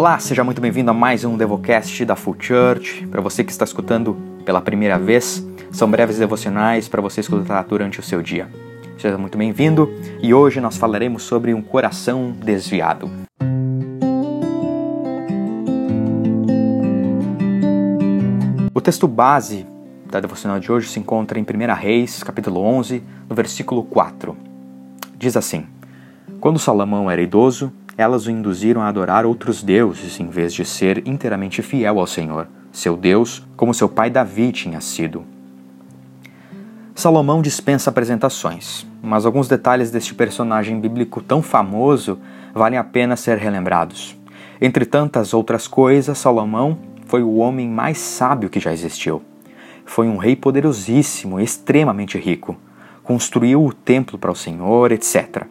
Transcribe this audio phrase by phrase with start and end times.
[0.00, 3.06] Olá, seja muito bem-vindo a mais um Devocast da Full Church.
[3.08, 4.16] Para você que está escutando
[4.46, 8.48] pela primeira vez, são breves devocionais para você escutar durante o seu dia.
[8.96, 13.10] Seja muito bem-vindo e hoje nós falaremos sobre um coração desviado.
[18.72, 19.66] O texto base
[20.10, 24.34] da devocional de hoje se encontra em 1 Reis, capítulo 11, no versículo 4.
[25.18, 25.66] Diz assim:
[26.40, 31.06] Quando Salomão era idoso, elas o induziram a adorar outros deuses em vez de ser
[31.06, 35.22] inteiramente fiel ao Senhor, seu Deus, como seu pai Davi tinha sido.
[36.94, 42.18] Salomão dispensa apresentações, mas alguns detalhes deste personagem bíblico tão famoso
[42.54, 44.16] valem a pena ser relembrados.
[44.62, 49.22] Entre tantas outras coisas, Salomão foi o homem mais sábio que já existiu.
[49.84, 52.56] Foi um rei poderosíssimo, extremamente rico.
[53.02, 55.44] Construiu o templo para o Senhor, etc.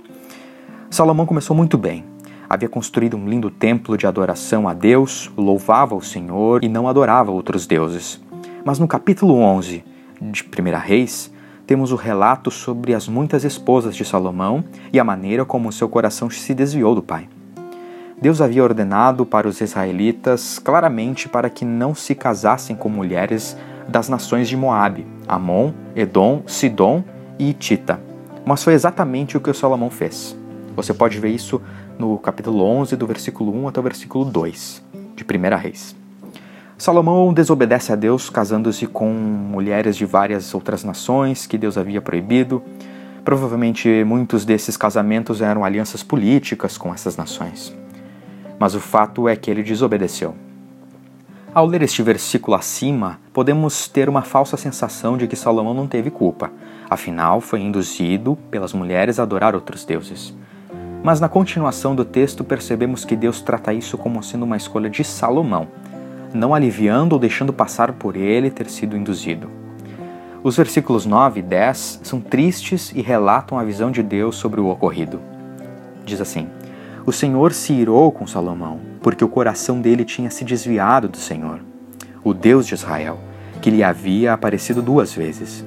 [0.90, 2.09] Salomão começou muito bem
[2.50, 7.30] havia construído um lindo templo de adoração a Deus, louvava o Senhor e não adorava
[7.30, 8.20] outros deuses.
[8.66, 9.84] Mas no capítulo 11
[10.20, 11.32] de 1 Reis,
[11.68, 16.28] temos o relato sobre as muitas esposas de Salomão e a maneira como seu coração
[16.28, 17.30] se desviou do pai.
[18.20, 23.56] Deus havia ordenado para os israelitas claramente para que não se casassem com mulheres
[23.88, 27.04] das nações de Moabe, Amon, Edom, Sidom
[27.38, 28.02] e Tita.
[28.44, 30.36] Mas foi exatamente o que Salomão fez.
[30.76, 31.62] Você pode ver isso
[32.00, 34.82] no capítulo 11, do versículo 1 até o versículo 2
[35.18, 35.94] de 1 Reis.
[36.78, 42.64] Salomão desobedece a Deus casando-se com mulheres de várias outras nações que Deus havia proibido.
[43.26, 47.76] Provavelmente muitos desses casamentos eram alianças políticas com essas nações.
[48.58, 50.34] Mas o fato é que ele desobedeceu.
[51.54, 56.10] Ao ler este versículo acima, podemos ter uma falsa sensação de que Salomão não teve
[56.10, 56.50] culpa,
[56.90, 60.34] afinal, foi induzido pelas mulheres a adorar outros deuses.
[61.02, 65.04] Mas na continuação do texto percebemos que Deus trata isso como sendo uma escolha de
[65.04, 65.68] Salomão,
[66.34, 69.50] não aliviando ou deixando passar por ele ter sido induzido.
[70.44, 74.68] Os versículos 9 e 10 são tristes e relatam a visão de Deus sobre o
[74.68, 75.22] ocorrido.
[76.06, 76.50] Diz assim:
[77.06, 81.62] O Senhor se irou com Salomão, porque o coração dele tinha se desviado do Senhor,
[82.24, 83.20] o Deus de Israel,
[83.62, 85.66] que lhe havia aparecido duas vezes.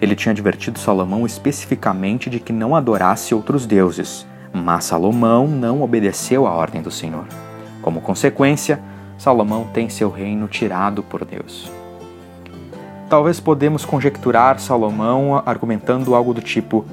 [0.00, 6.46] Ele tinha advertido Salomão especificamente de que não adorasse outros deuses mas Salomão não obedeceu
[6.46, 7.24] à ordem do Senhor.
[7.80, 8.80] Como consequência,
[9.16, 11.70] Salomão tem seu reino tirado por Deus.
[13.08, 16.84] Talvez podemos conjecturar Salomão argumentando algo do tipo: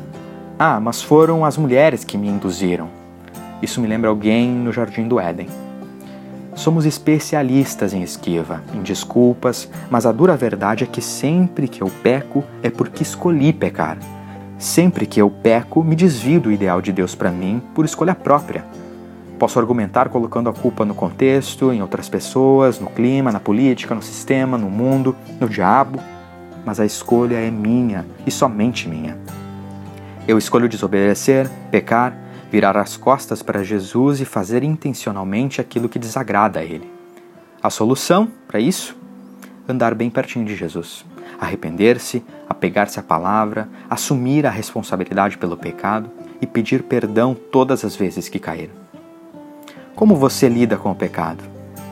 [0.57, 2.87] Ah, mas foram as mulheres que me induziram.
[3.61, 5.47] Isso me lembra alguém no Jardim do Éden.
[6.55, 11.91] Somos especialistas em esquiva, em desculpas, mas a dura verdade é que sempre que eu
[12.03, 13.97] peco é porque escolhi pecar
[14.59, 18.65] Sempre que eu peco, me desvio do ideal de Deus para mim por escolha própria.
[19.39, 24.01] Posso argumentar colocando a culpa no contexto, em outras pessoas, no clima, na política, no
[24.01, 25.97] sistema, no mundo, no diabo,
[26.65, 29.17] mas a escolha é minha e somente minha.
[30.27, 32.13] Eu escolho desobedecer, pecar,
[32.51, 36.91] virar as costas para Jesus e fazer intencionalmente aquilo que desagrada a Ele.
[37.63, 38.93] A solução para isso?
[39.69, 41.05] Andar bem pertinho de Jesus
[41.39, 46.09] arrepender-se, apegar-se à palavra, assumir a responsabilidade pelo pecado
[46.41, 48.69] e pedir perdão todas as vezes que cair.
[49.95, 51.43] Como você lida com o pecado?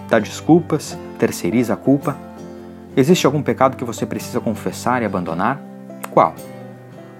[0.10, 0.98] Dá desculpas?
[1.20, 2.18] Terceiriza a culpa?
[2.96, 5.62] Existe algum pecado que você precisa confessar e abandonar?
[6.12, 6.34] Qual?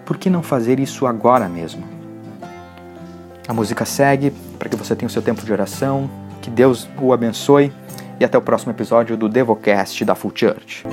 [0.06, 1.84] Por que não fazer isso agora mesmo?
[3.48, 6.10] A música segue para que você tenha o seu tempo de oração,
[6.42, 7.72] que Deus o abençoe
[8.20, 10.84] e até o próximo episódio do Devocast da Full Church.